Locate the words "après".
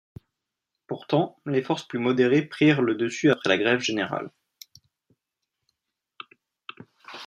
3.29-3.49